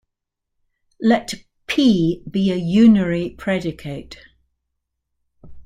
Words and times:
Let 0.99 1.35
"p" 1.67 2.23
be 2.27 2.49
a 2.51 2.57
unary 2.59 3.37
predicate. 3.37 4.17